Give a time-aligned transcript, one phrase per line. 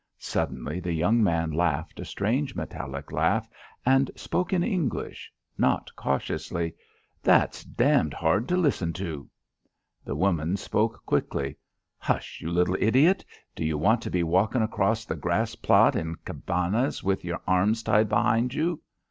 [0.17, 3.47] Suddenly the young man laughed a strange metallic laugh
[3.85, 6.73] and spoke in English, not cautiously.
[7.21, 9.29] "That's damned hard to listen to."
[10.03, 11.55] The woman spoke quickly.
[11.99, 13.23] "Hush, you little idiot.
[13.55, 17.83] Do you want to be walkin' across that grass plot in Cabanas with your arms
[17.83, 18.81] tied behind you?"